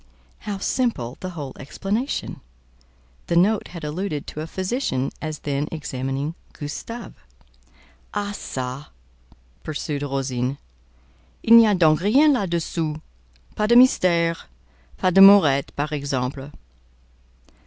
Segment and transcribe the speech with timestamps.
[0.49, 2.41] How simple the whole explanation!
[3.27, 7.13] The note had alluded to a physician as then examining "Gustave."
[8.11, 8.87] "Ah ça!"
[9.63, 10.57] pursued Rosine;
[11.43, 12.99] "il n'y a donc rien là dessous:
[13.55, 14.45] pas de mystère,
[14.97, 16.49] pas d'amourette, par exemple?"